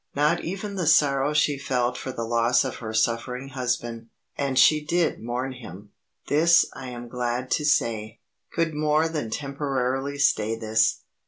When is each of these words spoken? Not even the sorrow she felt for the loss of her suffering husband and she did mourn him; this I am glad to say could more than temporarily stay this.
Not 0.15 0.43
even 0.43 0.73
the 0.77 0.87
sorrow 0.87 1.31
she 1.31 1.59
felt 1.59 1.95
for 1.95 2.11
the 2.11 2.23
loss 2.23 2.65
of 2.65 2.77
her 2.77 2.91
suffering 2.91 3.49
husband 3.49 4.07
and 4.35 4.57
she 4.57 4.83
did 4.83 5.21
mourn 5.21 5.51
him; 5.53 5.91
this 6.27 6.65
I 6.73 6.89
am 6.89 7.07
glad 7.07 7.51
to 7.51 7.65
say 7.65 8.19
could 8.51 8.73
more 8.73 9.07
than 9.07 9.29
temporarily 9.29 10.17
stay 10.17 10.55
this. 10.55 11.01